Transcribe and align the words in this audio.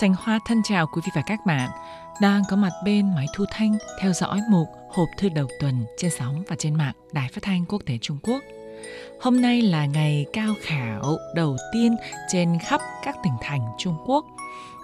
Sành 0.00 0.14
Hoa 0.18 0.38
thân 0.46 0.62
chào 0.62 0.86
quý 0.86 1.02
vị 1.04 1.12
và 1.14 1.22
các 1.26 1.46
bạn 1.46 1.70
đang 2.20 2.42
có 2.50 2.56
mặt 2.56 2.72
bên 2.84 3.14
máy 3.14 3.26
thu 3.34 3.44
thanh, 3.50 3.78
theo 4.00 4.12
dõi 4.12 4.40
mục 4.50 4.68
hộp 4.90 5.08
thư 5.18 5.28
đầu 5.28 5.46
tuần 5.60 5.84
trên 5.98 6.10
sóng 6.10 6.42
và 6.48 6.56
trên 6.58 6.74
mạng 6.74 6.94
Đài 7.12 7.28
Phát 7.28 7.42
thanh 7.42 7.64
Quốc 7.68 7.82
tế 7.86 7.98
Trung 8.00 8.18
Quốc. 8.22 8.42
Hôm 9.20 9.40
nay 9.40 9.62
là 9.62 9.86
ngày 9.86 10.26
cao 10.32 10.54
khảo 10.62 11.16
đầu 11.34 11.56
tiên 11.72 11.96
trên 12.28 12.58
khắp 12.58 12.80
các 13.04 13.16
tỉnh 13.24 13.32
thành 13.42 13.60
Trung 13.78 13.96
Quốc. 14.06 14.24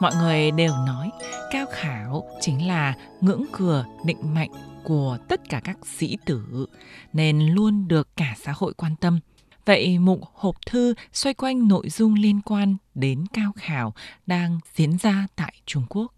Mọi 0.00 0.12
người 0.14 0.50
đều 0.50 0.72
nói 0.86 1.10
cao 1.50 1.66
khảo 1.70 2.24
chính 2.40 2.66
là 2.66 2.94
ngưỡng 3.20 3.44
cửa 3.52 3.84
định 4.04 4.34
mệnh 4.34 4.50
của 4.84 5.18
tất 5.28 5.40
cả 5.48 5.60
các 5.64 5.78
sĩ 5.86 6.16
tử, 6.24 6.66
nên 7.12 7.46
luôn 7.54 7.88
được 7.88 8.08
cả 8.16 8.34
xã 8.42 8.52
hội 8.56 8.74
quan 8.74 8.96
tâm– 8.96 9.20
Vậy 9.66 9.98
mục 9.98 10.20
hộp 10.34 10.56
thư 10.66 10.94
xoay 11.12 11.34
quanh 11.34 11.68
nội 11.68 11.88
dung 11.90 12.14
liên 12.14 12.40
quan 12.40 12.76
đến 12.94 13.24
cao 13.32 13.52
khảo 13.56 13.94
đang 14.26 14.58
diễn 14.74 14.98
ra 14.98 15.26
tại 15.36 15.54
Trung 15.66 15.84
Quốc. 15.88 16.14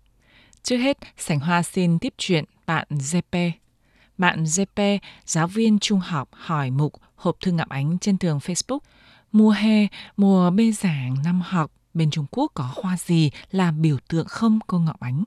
Trước 0.63 0.77
hết, 0.77 0.99
Sảnh 1.17 1.41
Hoa 1.41 1.63
xin 1.63 1.99
tiếp 1.99 2.15
chuyện 2.19 2.45
bạn 2.67 2.87
JP. 2.91 3.51
Bạn 4.19 4.45
JP, 4.45 4.99
giáo 5.27 5.47
viên 5.47 5.79
trung 5.79 6.01
học 6.01 6.29
hỏi 6.33 6.71
mục 6.71 6.93
hộp 7.15 7.37
thư 7.41 7.53
ngậm 7.53 7.69
ánh 7.69 7.99
trên 7.99 8.19
tường 8.19 8.39
Facebook. 8.39 8.79
Mùa 9.33 9.51
hè, 9.51 9.87
mùa 10.17 10.51
bê 10.51 10.73
giảng 10.73 11.17
năm 11.25 11.43
học, 11.45 11.71
bên 11.95 12.11
Trung 12.11 12.27
Quốc 12.31 12.53
có 12.55 12.71
hoa 12.75 12.97
gì 12.97 13.31
là 13.51 13.71
biểu 13.71 13.97
tượng 14.09 14.27
không 14.27 14.59
cô 14.67 14.79
Ngọc 14.79 15.01
Ánh? 15.01 15.25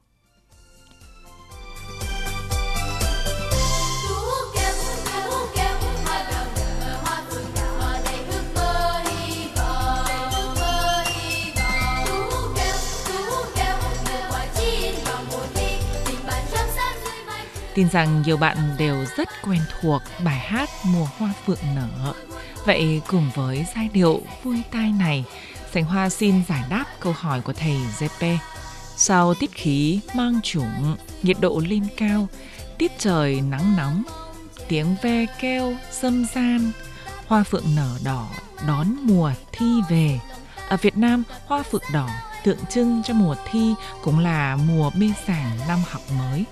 Tin 17.78 17.90
rằng 17.90 18.22
nhiều 18.22 18.38
bạn 18.38 18.58
đều 18.78 19.06
rất 19.18 19.30
quen 19.44 19.62
thuộc 19.80 20.02
bài 20.24 20.40
hát 20.40 20.70
Mùa 20.86 21.08
Hoa 21.18 21.34
Phượng 21.46 21.58
Nở. 21.76 22.14
Vậy 22.66 23.02
cùng 23.08 23.32
với 23.36 23.66
giai 23.76 23.90
điệu 23.94 24.22
vui 24.44 24.62
tai 24.72 24.92
này, 24.92 25.26
Sành 25.74 25.84
Hoa 25.84 26.10
xin 26.10 26.44
giải 26.50 26.64
đáp 26.70 26.86
câu 27.00 27.14
hỏi 27.18 27.42
của 27.42 27.54
thầy 27.54 27.78
JP. 28.00 28.38
Sau 28.96 29.34
tiết 29.34 29.52
khí 29.52 30.00
mang 30.14 30.42
chủng, 30.44 30.96
nhiệt 31.24 31.38
độ 31.42 31.62
lên 31.68 31.88
cao, 31.98 32.28
tiết 32.78 32.92
trời 33.00 33.42
nắng 33.42 33.76
nóng, 33.78 34.04
tiếng 34.68 34.96
ve 35.02 35.26
keo 35.40 35.76
dâm 36.02 36.26
gian, 36.36 36.72
hoa 37.28 37.44
phượng 37.44 37.76
nở 37.76 37.98
đỏ 38.04 38.30
đón 38.68 38.96
mùa 39.04 39.32
thi 39.52 39.66
về. 39.90 40.20
Ở 40.70 40.78
Việt 40.78 40.98
Nam, 40.98 41.24
hoa 41.46 41.64
phượng 41.64 41.84
đỏ 41.94 42.10
tượng 42.44 42.66
trưng 42.70 43.02
cho 43.06 43.14
mùa 43.14 43.36
thi 43.52 43.74
cũng 44.04 44.20
là 44.20 44.56
mùa 44.56 44.92
bê 45.00 45.12
giảng 45.28 45.58
năm 45.68 45.80
học 45.92 46.02
mới. 46.18 46.46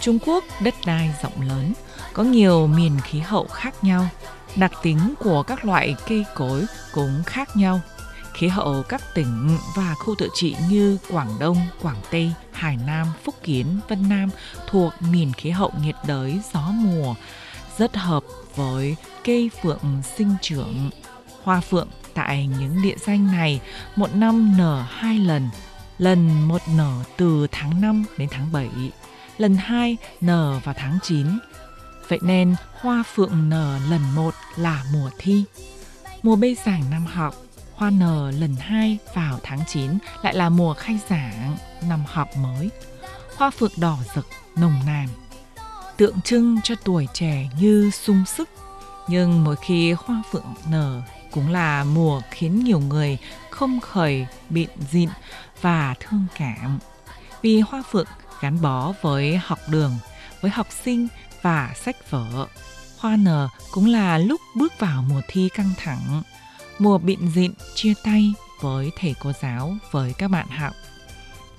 Trung 0.00 0.18
Quốc 0.26 0.44
đất 0.62 0.74
đai 0.86 1.10
rộng 1.22 1.48
lớn, 1.48 1.72
có 2.12 2.22
nhiều 2.22 2.66
miền 2.66 2.92
khí 3.04 3.18
hậu 3.18 3.46
khác 3.46 3.84
nhau, 3.84 4.08
đặc 4.56 4.72
tính 4.82 5.14
của 5.18 5.42
các 5.42 5.64
loại 5.64 5.94
cây 6.08 6.24
cối 6.34 6.66
cũng 6.92 7.22
khác 7.26 7.56
nhau. 7.56 7.80
Khí 8.34 8.48
hậu 8.48 8.82
các 8.82 9.14
tỉnh 9.14 9.58
và 9.76 9.94
khu 9.94 10.14
tự 10.18 10.28
trị 10.34 10.56
như 10.70 10.98
Quảng 11.10 11.38
Đông, 11.38 11.56
Quảng 11.82 12.00
Tây, 12.10 12.32
Hải 12.52 12.78
Nam, 12.86 13.06
Phúc 13.24 13.34
Kiến, 13.42 13.80
Vân 13.88 14.08
Nam 14.08 14.30
thuộc 14.68 14.92
miền 15.00 15.32
khí 15.32 15.50
hậu 15.50 15.72
nhiệt 15.82 15.94
đới 16.06 16.40
gió 16.54 16.60
mùa, 16.60 17.14
rất 17.78 17.96
hợp 17.96 18.22
với 18.56 18.96
cây 19.24 19.50
phượng 19.62 20.02
sinh 20.16 20.34
trưởng. 20.42 20.90
Hoa 21.42 21.60
phượng 21.60 21.88
tại 22.14 22.46
những 22.58 22.82
địa 22.82 22.96
danh 23.06 23.26
này 23.26 23.60
một 23.96 24.14
năm 24.14 24.54
nở 24.58 24.84
hai 24.90 25.18
lần, 25.18 25.48
lần 25.98 26.48
một 26.48 26.62
nở 26.76 26.92
từ 27.16 27.46
tháng 27.52 27.80
5 27.80 28.04
đến 28.18 28.28
tháng 28.30 28.52
7 28.52 28.68
lần 29.38 29.56
hai 29.56 29.96
nở 30.20 30.60
vào 30.64 30.74
tháng 30.78 30.98
9. 31.02 31.26
Vậy 32.08 32.18
nên 32.22 32.54
hoa 32.80 33.02
phượng 33.14 33.48
nở 33.48 33.78
lần 33.90 34.00
một 34.14 34.34
là 34.56 34.84
mùa 34.92 35.10
thi. 35.18 35.44
Mùa 36.22 36.36
bê 36.36 36.54
giảng 36.66 36.90
năm 36.90 37.06
học, 37.06 37.34
hoa 37.74 37.90
nở 37.90 38.30
lần 38.38 38.56
hai 38.56 38.98
vào 39.14 39.38
tháng 39.42 39.60
9 39.66 39.98
lại 40.22 40.34
là 40.34 40.48
mùa 40.48 40.74
khai 40.74 40.98
giảng 41.08 41.56
năm 41.88 42.04
học 42.06 42.28
mới. 42.36 42.70
Hoa 43.36 43.50
phượng 43.50 43.72
đỏ 43.76 43.98
rực, 44.14 44.26
nồng 44.56 44.74
nàn, 44.86 45.08
tượng 45.96 46.20
trưng 46.20 46.58
cho 46.64 46.74
tuổi 46.84 47.08
trẻ 47.12 47.48
như 47.60 47.90
sung 47.90 48.24
sức. 48.26 48.48
Nhưng 49.08 49.44
mỗi 49.44 49.56
khi 49.56 49.92
hoa 49.92 50.22
phượng 50.30 50.54
nở 50.70 51.02
cũng 51.30 51.52
là 51.52 51.84
mùa 51.84 52.20
khiến 52.30 52.64
nhiều 52.64 52.80
người 52.80 53.18
không 53.50 53.80
khởi 53.80 54.26
bịn 54.50 54.68
dịn 54.90 55.08
và 55.60 55.94
thương 56.00 56.26
cảm. 56.38 56.78
Vì 57.42 57.60
hoa 57.60 57.82
phượng 57.90 58.06
gắn 58.40 58.62
bó 58.62 58.92
với 59.02 59.36
học 59.36 59.58
đường, 59.68 59.98
với 60.40 60.50
học 60.50 60.66
sinh 60.84 61.08
và 61.42 61.72
sách 61.76 62.10
vở. 62.10 62.46
Hoa 62.98 63.16
nở 63.16 63.48
cũng 63.72 63.86
là 63.86 64.18
lúc 64.18 64.40
bước 64.56 64.72
vào 64.78 65.02
mùa 65.02 65.20
thi 65.28 65.48
căng 65.54 65.70
thẳng, 65.76 66.22
mùa 66.78 66.98
bịn 66.98 67.28
dịn 67.28 67.52
chia 67.74 67.94
tay 68.04 68.32
với 68.60 68.90
thầy 68.98 69.14
cô 69.20 69.32
giáo, 69.42 69.76
với 69.90 70.12
các 70.18 70.28
bạn 70.28 70.48
học. 70.48 70.72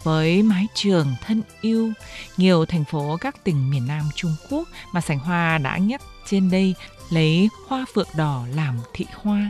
Với 0.03 0.44
mái 0.44 0.67
trường 0.73 1.16
thân 1.25 1.41
yêu, 1.62 1.91
nhiều 2.38 2.66
thành 2.66 2.85
phố 2.85 3.17
các 3.22 3.44
tỉnh 3.44 3.69
miền 3.69 3.88
Nam 3.88 4.09
Trung 4.16 4.35
Quốc 4.50 4.67
mà 4.94 5.01
Sảnh 5.01 5.19
Hoa 5.19 5.57
đã 5.57 5.78
nhắc 5.78 6.01
trên 6.29 6.51
đây 6.51 6.75
lấy 7.09 7.50
hoa 7.67 7.85
phượng 7.94 8.07
đỏ 8.17 8.46
làm 8.56 8.79
thị 8.94 9.06
hoa, 9.16 9.50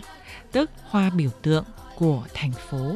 tức 0.51 0.71
hoa 0.89 1.09
biểu 1.09 1.29
tượng 1.41 1.63
của 1.95 2.23
thành 2.33 2.51
phố. 2.69 2.95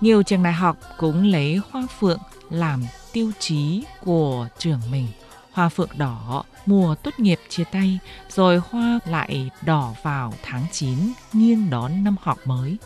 Nhiều 0.00 0.22
trường 0.22 0.42
đại 0.42 0.52
học 0.52 0.76
cũng 0.96 1.24
lấy 1.24 1.60
hoa 1.70 1.86
phượng 1.98 2.20
làm 2.50 2.84
tiêu 3.12 3.32
chí 3.38 3.84
của 4.04 4.48
trường 4.58 4.80
mình. 4.90 5.06
Hoa 5.52 5.68
phượng 5.68 5.90
đỏ 5.96 6.44
mùa 6.66 6.94
tốt 6.94 7.10
nghiệp 7.18 7.38
chia 7.48 7.64
tay, 7.64 7.98
rồi 8.28 8.60
hoa 8.70 8.98
lại 9.04 9.50
đỏ 9.62 9.94
vào 10.02 10.34
tháng 10.42 10.66
9 10.72 10.98
nghiêng 11.32 11.70
đón 11.70 12.04
năm 12.04 12.16
học 12.22 12.38
mới. 12.44 12.76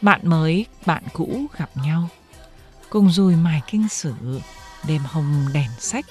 Bạn 0.00 0.20
mới, 0.24 0.66
bạn 0.86 1.02
cũ 1.12 1.46
gặp 1.58 1.70
nhau. 1.74 2.08
Cùng 2.90 3.10
rùi 3.10 3.36
mài 3.36 3.62
kinh 3.66 3.88
sử, 3.88 4.14
đêm 4.86 5.02
hồng 5.04 5.46
đèn 5.52 5.70
sách, 5.78 6.06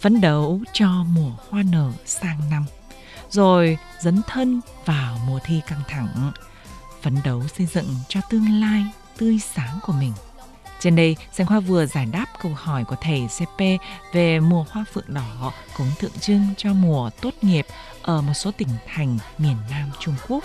phấn 0.00 0.20
đấu 0.20 0.60
cho 0.72 0.88
mùa 0.88 1.32
hoa 1.50 1.62
nở 1.62 1.92
sang 2.04 2.50
năm. 2.50 2.64
Rồi 3.30 3.78
dấn 4.00 4.22
thân 4.26 4.60
vào 4.84 5.18
mùa 5.26 5.38
thi 5.44 5.60
căng 5.66 5.82
thẳng, 5.88 6.32
phấn 7.02 7.16
đấu 7.24 7.42
xây 7.48 7.66
dựng 7.66 7.94
cho 8.08 8.20
tương 8.30 8.60
lai 8.60 8.84
tươi 9.22 9.38
sáng 9.38 9.78
của 9.82 9.92
mình. 9.92 10.12
Trên 10.80 10.96
đây, 10.96 11.16
Sành 11.32 11.46
Hoa 11.46 11.60
vừa 11.60 11.86
giải 11.86 12.06
đáp 12.06 12.26
câu 12.42 12.52
hỏi 12.54 12.84
của 12.84 12.96
thầy 13.00 13.28
CP 13.38 13.62
về 14.12 14.40
mùa 14.40 14.64
hoa 14.70 14.84
phượng 14.92 15.14
đỏ 15.14 15.52
cũng 15.76 15.86
tượng 16.00 16.12
trưng 16.20 16.46
cho 16.56 16.72
mùa 16.72 17.10
tốt 17.20 17.34
nghiệp 17.42 17.66
ở 18.02 18.22
một 18.22 18.32
số 18.34 18.50
tỉnh 18.50 18.68
thành 18.86 19.18
miền 19.38 19.56
Nam 19.70 19.90
Trung 19.98 20.14
Quốc. 20.28 20.44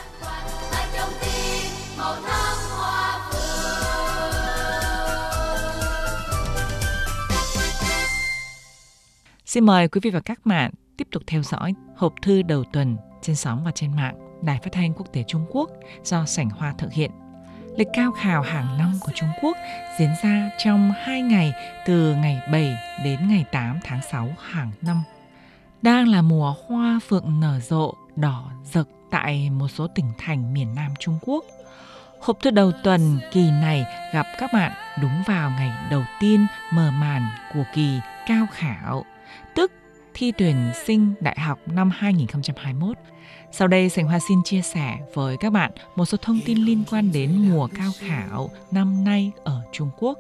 Xin 9.46 9.66
mời 9.66 9.88
quý 9.88 10.02
vị 10.04 10.10
và 10.10 10.20
các 10.20 10.46
bạn 10.46 10.72
tiếp 10.98 11.08
tục 11.12 11.24
theo 11.28 11.44
dõi 11.44 11.74
hộp 11.96 12.14
thư 12.22 12.42
đầu 12.42 12.64
tuần 12.74 12.98
trên 13.22 13.36
sóng 13.36 13.64
và 13.66 13.72
trên 13.72 13.96
mạng 13.96 14.16
Đài 14.44 14.60
Phát 14.64 14.70
thanh 14.72 14.94
Quốc 14.94 15.14
tế 15.14 15.24
Trung 15.28 15.46
Quốc 15.50 15.70
do 16.04 16.26
Sảnh 16.26 16.50
Hoa 16.50 16.74
thực 16.78 16.94
hiện 16.94 17.12
Lịch 17.78 17.88
cao 17.94 18.12
khảo 18.12 18.42
hàng 18.42 18.78
năm 18.78 18.94
của 19.02 19.12
Trung 19.16 19.30
Quốc 19.42 19.58
diễn 20.00 20.10
ra 20.24 20.50
trong 20.58 20.94
2 20.98 21.22
ngày 21.22 21.54
từ 21.86 22.16
ngày 22.16 22.42
7 22.52 22.78
đến 23.04 23.28
ngày 23.30 23.46
8 23.52 23.80
tháng 23.84 24.00
6 24.12 24.30
hàng 24.52 24.72
năm. 24.82 25.04
Đang 25.82 26.08
là 26.08 26.22
mùa 26.22 26.56
hoa 26.68 27.00
phượng 27.08 27.40
nở 27.40 27.60
rộ 27.60 27.94
đỏ 28.16 28.52
rực 28.74 28.90
tại 29.12 29.50
một 29.50 29.68
số 29.68 29.88
tỉnh 29.88 30.12
thành 30.18 30.54
miền 30.54 30.76
Nam 30.76 30.94
Trung 31.00 31.20
Quốc. 31.22 31.46
Hộp 32.22 32.38
thư 32.42 32.52
đầu 32.52 32.72
tuần 32.84 33.20
kỳ 33.32 33.52
này 33.52 33.86
gặp 34.14 34.26
các 34.38 34.50
bạn 34.54 34.72
đúng 35.02 35.24
vào 35.28 35.50
ngày 35.50 35.72
đầu 35.92 36.04
tiên 36.20 36.48
mở 36.74 36.92
màn 36.92 37.30
của 37.54 37.64
kỳ 37.74 38.00
cao 38.28 38.48
khảo, 38.54 39.06
tức 39.56 39.72
thi 40.18 40.32
tuyển 40.38 40.72
sinh 40.86 41.14
đại 41.20 41.40
học 41.40 41.60
năm 41.66 41.90
2021 41.94 42.98
sau 43.52 43.68
đây, 43.68 43.90
Sành 43.90 44.06
Hoa 44.06 44.20
xin 44.20 44.44
chia 44.44 44.62
sẻ 44.62 44.98
với 45.14 45.38
các 45.38 45.50
bạn 45.54 45.72
một 45.96 46.06
số 46.06 46.18
thông 46.22 46.40
tin 46.46 46.58
liên 46.58 46.84
quan 46.92 47.12
đến 47.12 47.50
mùa 47.50 47.68
cao 47.76 47.92
khảo 48.00 48.50
năm 48.72 49.04
nay 49.04 49.32
ở 49.44 49.62
Trung 49.72 49.90
Quốc. 50.00 50.20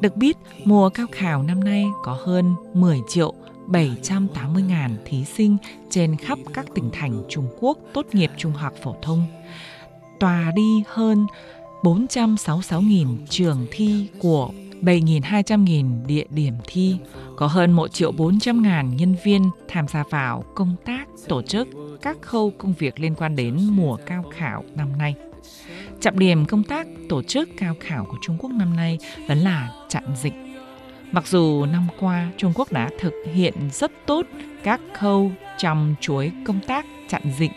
Được 0.00 0.16
biết, 0.16 0.36
mùa 0.64 0.88
cao 0.88 1.06
khảo 1.12 1.42
năm 1.42 1.64
nay 1.64 1.84
có 2.02 2.18
hơn 2.24 2.54
10 2.74 2.98
triệu 3.08 3.34
780.000 3.66 4.90
thí 5.04 5.24
sinh 5.24 5.56
trên 5.90 6.16
khắp 6.16 6.38
các 6.54 6.66
tỉnh 6.74 6.90
thành 6.92 7.22
Trung 7.28 7.48
Quốc 7.60 7.78
tốt 7.92 8.06
nghiệp 8.12 8.30
trung 8.36 8.52
học 8.52 8.72
phổ 8.82 8.96
thông. 9.02 9.26
Tòa 10.20 10.52
đi 10.56 10.82
hơn 10.86 11.26
466.000 11.82 13.16
trường 13.28 13.66
thi 13.70 14.08
của 14.18 14.50
7.200.000 14.82 16.06
địa 16.06 16.24
điểm 16.30 16.54
thi, 16.66 16.96
có 17.36 17.46
hơn 17.46 17.72
1 17.72 17.92
triệu 17.92 18.12
400 18.12 18.62
ngàn 18.62 18.96
nhân 18.96 19.16
viên 19.24 19.50
tham 19.68 19.88
gia 19.88 20.04
vào 20.10 20.44
công 20.54 20.76
tác 20.84 21.08
tổ 21.28 21.42
chức 21.42 21.68
các 22.02 22.16
khâu 22.22 22.52
công 22.58 22.74
việc 22.78 23.00
liên 23.00 23.14
quan 23.14 23.36
đến 23.36 23.58
mùa 23.70 23.96
cao 24.06 24.24
khảo 24.36 24.64
năm 24.74 24.98
nay. 24.98 25.14
Trọng 26.00 26.18
điểm 26.18 26.44
công 26.46 26.62
tác 26.62 26.86
tổ 27.08 27.22
chức 27.22 27.48
cao 27.56 27.74
khảo 27.80 28.04
của 28.04 28.16
Trung 28.22 28.36
Quốc 28.38 28.50
năm 28.50 28.76
nay 28.76 28.98
vẫn 29.28 29.38
là 29.38 29.72
chặn 29.88 30.04
dịch. 30.22 30.34
Mặc 31.12 31.26
dù 31.26 31.64
năm 31.64 31.86
qua 32.00 32.30
Trung 32.36 32.52
Quốc 32.54 32.72
đã 32.72 32.90
thực 33.00 33.12
hiện 33.34 33.54
rất 33.72 33.92
tốt 34.06 34.26
các 34.62 34.80
khâu 34.94 35.32
trong 35.58 35.94
chuỗi 36.00 36.32
công 36.46 36.60
tác 36.66 36.86
chặn 37.08 37.22
dịch 37.38 37.50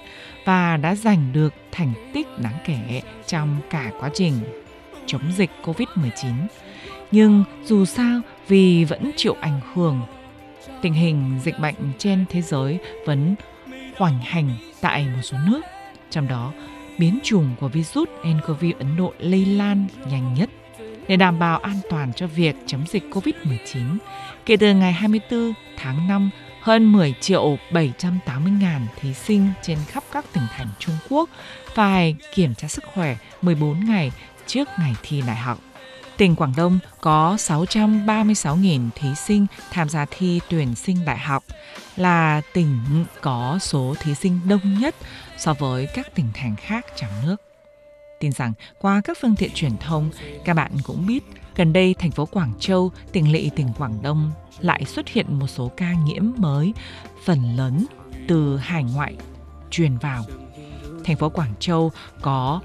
và 0.45 0.77
đã 0.77 0.95
giành 0.95 1.33
được 1.33 1.53
thành 1.71 1.93
tích 2.13 2.27
đáng 2.37 2.57
kể 2.65 3.01
trong 3.27 3.57
cả 3.69 3.91
quá 3.99 4.09
trình 4.13 4.33
chống 5.05 5.31
dịch 5.37 5.49
Covid-19. 5.63 6.33
Nhưng 7.11 7.43
dù 7.65 7.85
sao 7.85 8.21
vì 8.47 8.83
vẫn 8.85 9.11
chịu 9.15 9.35
ảnh 9.41 9.59
hưởng 9.73 10.01
tình 10.81 10.93
hình 10.93 11.39
dịch 11.43 11.59
bệnh 11.59 11.75
trên 11.97 12.25
thế 12.29 12.41
giới 12.41 12.79
vẫn 13.05 13.35
hoành 13.97 14.19
hành 14.19 14.49
tại 14.81 15.05
một 15.15 15.21
số 15.23 15.37
nước, 15.47 15.61
trong 16.09 16.27
đó 16.27 16.53
biến 16.97 17.19
chủng 17.23 17.55
của 17.59 17.67
virus 17.67 18.09
nCoV 18.23 18.65
Ấn 18.79 18.97
Độ 18.97 19.13
lây 19.19 19.45
lan 19.45 19.87
nhanh 20.09 20.33
nhất. 20.33 20.49
Để 21.07 21.15
đảm 21.17 21.39
bảo 21.39 21.59
an 21.59 21.79
toàn 21.89 22.13
cho 22.13 22.27
việc 22.27 22.55
chống 22.65 22.83
dịch 22.87 23.03
COVID-19, 23.11 23.97
kể 24.45 24.57
từ 24.57 24.73
ngày 24.73 24.93
24 24.93 25.53
tháng 25.77 26.07
5, 26.07 26.29
hơn 26.61 26.91
10 26.91 27.13
triệu 27.19 27.57
780 27.71 28.51
ngàn 28.61 28.87
thí 28.99 29.13
sinh 29.13 29.47
trên 29.61 29.77
khắp 29.87 30.03
các 30.11 30.25
tỉnh 30.33 30.43
thành 30.57 30.67
Trung 30.79 30.95
Quốc 31.09 31.29
phải 31.73 32.15
kiểm 32.33 32.55
tra 32.55 32.67
sức 32.67 32.83
khỏe 32.93 33.17
14 33.41 33.85
ngày 33.85 34.11
trước 34.47 34.67
ngày 34.79 34.95
thi 35.03 35.23
đại 35.27 35.35
học. 35.35 35.59
Tỉnh 36.21 36.35
Quảng 36.35 36.53
Đông 36.57 36.79
có 37.01 37.35
636.000 37.39 38.89
thí 38.95 39.15
sinh 39.15 39.45
tham 39.71 39.89
gia 39.89 40.05
thi 40.05 40.39
tuyển 40.49 40.75
sinh 40.75 41.05
đại 41.05 41.17
học, 41.17 41.43
là 41.95 42.41
tỉnh 42.53 43.05
có 43.21 43.57
số 43.61 43.95
thí 43.99 44.15
sinh 44.15 44.39
đông 44.47 44.79
nhất 44.79 44.95
so 45.37 45.53
với 45.53 45.87
các 45.93 46.15
tỉnh 46.15 46.25
thành 46.33 46.55
khác 46.55 46.85
trong 46.95 47.09
nước. 47.25 47.35
Tin 48.19 48.31
rằng 48.31 48.53
qua 48.79 49.01
các 49.03 49.17
phương 49.21 49.35
tiện 49.35 49.51
truyền 49.53 49.77
thông, 49.77 50.09
các 50.45 50.53
bạn 50.53 50.71
cũng 50.83 51.07
biết 51.07 51.23
gần 51.55 51.73
đây 51.73 51.95
thành 51.99 52.11
phố 52.11 52.25
Quảng 52.25 52.53
Châu, 52.59 52.91
tỉnh 53.11 53.31
lỵ 53.31 53.49
tỉnh 53.55 53.73
Quảng 53.77 54.01
Đông 54.01 54.31
lại 54.59 54.85
xuất 54.85 55.07
hiện 55.07 55.39
một 55.39 55.47
số 55.47 55.71
ca 55.77 55.93
nhiễm 55.93 56.31
mới, 56.37 56.73
phần 57.25 57.55
lớn 57.57 57.85
từ 58.27 58.57
hải 58.57 58.83
ngoại 58.83 59.15
truyền 59.69 59.97
vào. 59.97 60.23
Thành 61.03 61.17
phố 61.17 61.29
Quảng 61.29 61.53
Châu 61.59 61.91
có 62.21 62.61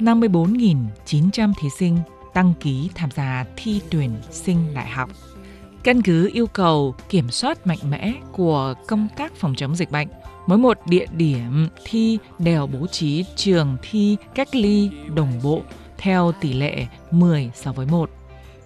54.900 0.00 1.52
thí 1.60 1.68
sinh 1.78 1.98
đăng 2.38 2.54
ký 2.60 2.90
tham 2.94 3.10
gia 3.10 3.44
thi 3.56 3.80
tuyển 3.90 4.10
sinh 4.30 4.74
đại 4.74 4.88
học. 4.90 5.10
Căn 5.82 6.02
cứ 6.02 6.30
yêu 6.32 6.46
cầu 6.46 6.94
kiểm 7.08 7.30
soát 7.30 7.66
mạnh 7.66 7.78
mẽ 7.90 8.12
của 8.32 8.74
công 8.88 9.08
tác 9.16 9.34
phòng 9.36 9.54
chống 9.54 9.76
dịch 9.76 9.90
bệnh, 9.90 10.08
mỗi 10.46 10.58
một 10.58 10.78
địa 10.86 11.06
điểm 11.12 11.68
thi 11.84 12.18
đều 12.38 12.66
bố 12.66 12.86
trí 12.86 13.24
trường 13.36 13.76
thi 13.82 14.16
cách 14.34 14.54
ly 14.54 14.90
đồng 15.14 15.32
bộ 15.42 15.62
theo 15.98 16.32
tỷ 16.40 16.52
lệ 16.52 16.86
10 17.10 17.50
so 17.54 17.72
với 17.72 17.86
1. 17.86 18.10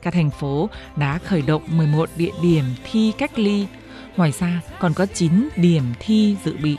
Các 0.03 0.15
thành 0.15 0.31
phố 0.31 0.69
đã 0.97 1.19
khởi 1.19 1.43
động 1.43 1.63
11 1.67 2.09
địa 2.17 2.33
điểm 2.43 2.65
thi 2.91 3.13
cách 3.19 3.39
ly, 3.39 3.67
ngoài 4.17 4.33
ra 4.33 4.61
còn 4.81 4.95
có 4.95 5.07
9 5.07 5.49
điểm 5.57 5.83
thi 6.01 6.37
dự 6.45 6.57
bị. 6.63 6.77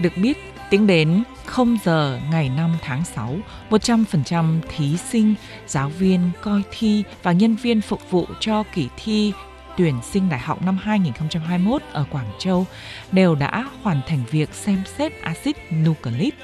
Được 0.00 0.12
biết, 0.16 0.51
tính 0.72 0.86
đến 0.86 1.22
0 1.46 1.78
giờ 1.84 2.20
ngày 2.30 2.48
5 2.56 2.76
tháng 2.82 3.04
6, 3.04 3.36
100% 3.70 4.60
thí 4.68 4.96
sinh, 4.96 5.34
giáo 5.66 5.88
viên 5.88 6.30
coi 6.40 6.62
thi 6.70 7.04
và 7.22 7.32
nhân 7.32 7.56
viên 7.56 7.80
phục 7.80 8.10
vụ 8.10 8.26
cho 8.40 8.62
kỳ 8.74 8.88
thi 8.96 9.32
tuyển 9.76 9.94
sinh 10.02 10.28
đại 10.28 10.40
học 10.40 10.62
năm 10.62 10.78
2021 10.82 11.82
ở 11.92 12.04
Quảng 12.10 12.30
Châu 12.38 12.66
đều 13.12 13.34
đã 13.34 13.68
hoàn 13.82 14.00
thành 14.06 14.24
việc 14.30 14.54
xem 14.54 14.82
xét 14.86 15.22
axit 15.22 15.56
nucleic. 15.84 16.34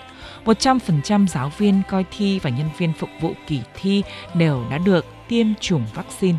100% 0.44 1.26
giáo 1.26 1.52
viên 1.58 1.82
coi 1.88 2.04
thi 2.18 2.38
và 2.38 2.50
nhân 2.50 2.68
viên 2.78 2.92
phục 2.92 3.10
vụ 3.20 3.32
kỳ 3.46 3.60
thi 3.74 4.02
đều 4.34 4.64
đã 4.70 4.78
được 4.78 5.06
tiêm 5.28 5.46
chủng 5.60 5.86
vaccine. 5.94 6.38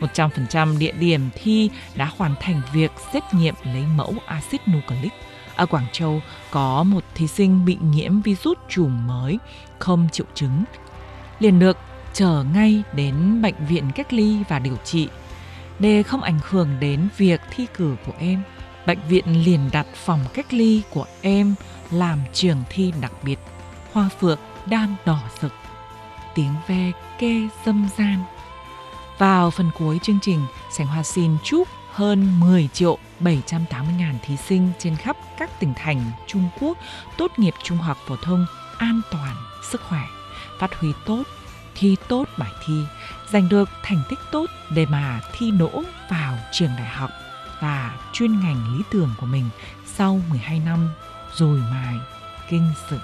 100% 0.00 0.78
địa 0.78 0.92
điểm 0.92 1.20
thi 1.42 1.70
đã 1.96 2.10
hoàn 2.16 2.34
thành 2.40 2.60
việc 2.72 2.90
xét 3.12 3.22
nghiệm 3.32 3.54
lấy 3.64 3.82
mẫu 3.96 4.14
axit 4.26 4.60
nucleic. 4.68 5.12
Ở 5.58 5.66
Quảng 5.66 5.86
Châu 5.92 6.20
có 6.50 6.82
một 6.82 7.04
thí 7.14 7.26
sinh 7.26 7.64
bị 7.64 7.78
nhiễm 7.80 8.20
virus 8.20 8.58
chủng 8.68 9.06
mới, 9.06 9.38
không 9.78 10.08
triệu 10.12 10.26
chứng. 10.34 10.64
Liền 11.38 11.58
được 11.58 11.76
trở 12.12 12.44
ngay 12.54 12.82
đến 12.92 13.42
bệnh 13.42 13.66
viện 13.68 13.90
cách 13.94 14.12
ly 14.12 14.38
và 14.48 14.58
điều 14.58 14.76
trị. 14.84 15.08
Để 15.78 16.02
không 16.02 16.22
ảnh 16.22 16.38
hưởng 16.42 16.68
đến 16.80 17.08
việc 17.16 17.40
thi 17.50 17.66
cử 17.76 17.96
của 18.06 18.12
em, 18.18 18.42
bệnh 18.86 18.98
viện 19.08 19.44
liền 19.44 19.60
đặt 19.72 19.86
phòng 19.94 20.20
cách 20.34 20.46
ly 20.54 20.82
của 20.90 21.06
em 21.20 21.54
làm 21.90 22.18
trường 22.32 22.62
thi 22.70 22.92
đặc 23.00 23.12
biệt. 23.22 23.38
Hoa 23.92 24.08
phượng 24.20 24.38
đang 24.66 24.94
đỏ 25.04 25.20
rực, 25.42 25.52
tiếng 26.34 26.54
ve 26.66 26.92
kê 27.18 27.48
dâm 27.66 27.88
gian. 27.98 28.24
Vào 29.18 29.50
phần 29.50 29.70
cuối 29.78 29.98
chương 30.02 30.18
trình, 30.22 30.40
Sảnh 30.70 30.86
Hoa 30.86 31.02
xin 31.02 31.36
chúc 31.44 31.68
hơn 31.92 32.40
10 32.40 32.68
triệu 32.72 32.98
780.000 33.20 34.14
thí 34.22 34.36
sinh 34.36 34.70
trên 34.78 34.96
khắp 34.96 35.16
các 35.38 35.60
tỉnh 35.60 35.72
thành 35.76 36.02
Trung 36.26 36.48
Quốc 36.60 36.78
tốt 37.16 37.32
nghiệp 37.36 37.54
trung 37.62 37.78
học 37.78 37.98
phổ 38.06 38.16
thông 38.16 38.46
an 38.78 39.00
toàn, 39.10 39.36
sức 39.70 39.80
khỏe, 39.80 40.02
phát 40.58 40.74
huy 40.74 40.92
tốt, 41.06 41.22
thi 41.74 41.96
tốt 42.08 42.24
bài 42.36 42.52
thi, 42.66 42.74
giành 43.30 43.48
được 43.48 43.68
thành 43.82 44.02
tích 44.10 44.18
tốt 44.32 44.46
để 44.70 44.86
mà 44.86 45.20
thi 45.32 45.50
đỗ 45.50 45.82
vào 46.10 46.38
trường 46.52 46.70
đại 46.78 46.88
học 46.88 47.10
và 47.60 47.98
chuyên 48.12 48.40
ngành 48.40 48.76
lý 48.76 48.82
tưởng 48.90 49.10
của 49.20 49.26
mình 49.26 49.44
sau 49.86 50.20
12 50.30 50.58
năm 50.58 50.90
rồi 51.34 51.60
mài 51.70 51.94
kinh 52.48 52.72
sử. 52.90 52.98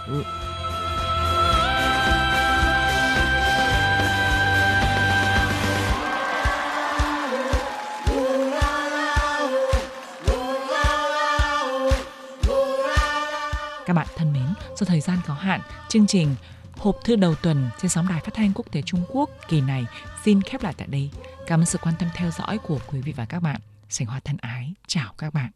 Các 13.86 13.94
bạn 13.94 14.06
thân 14.16 14.32
mến, 14.32 14.46
do 14.76 14.84
thời 14.86 15.00
gian 15.00 15.19
có 15.26 15.34
hạn, 15.34 15.60
chương 15.88 16.06
trình 16.06 16.34
hộp 16.76 16.96
thư 17.04 17.16
đầu 17.16 17.34
tuần 17.34 17.70
trên 17.78 17.88
sóng 17.88 18.08
đài 18.08 18.20
phát 18.20 18.34
thanh 18.34 18.52
quốc 18.54 18.66
tế 18.72 18.82
Trung 18.82 19.04
Quốc 19.08 19.31
kỳ 19.48 19.60
này 19.60 19.86
xin 20.25 20.42
khép 20.42 20.62
lại 20.62 20.75
tại 20.76 20.86
đây. 20.86 21.10
Cảm 21.46 21.60
ơn 21.60 21.66
sự 21.66 21.78
quan 21.82 21.94
tâm 21.98 22.08
theo 22.14 22.31
dõi 22.31 22.58
của 22.58 22.78
quý 22.86 23.00
vị 23.00 23.12
và 23.16 23.25
các 23.25 23.40
bạn. 23.40 23.60
Sành 23.88 24.06
Hoa 24.06 24.20
thân 24.20 24.36
ái, 24.40 24.75
chào 24.86 25.12
các 25.19 25.34
bạn. 25.34 25.50